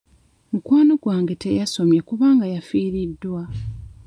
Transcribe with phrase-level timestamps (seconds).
[0.51, 3.41] Mukwano gwange teyasomye kubanga yafiiriddwa.